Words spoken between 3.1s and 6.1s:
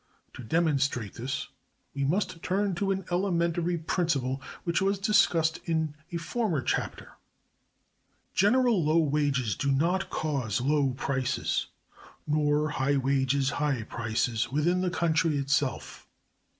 elementary principle which was discussed in